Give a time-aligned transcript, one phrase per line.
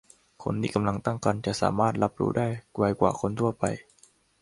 [0.43, 3.63] คนที่กำลังตั้งครรภ์จะสามารถรับรู้ได้ไวกว่าคนทั่วไป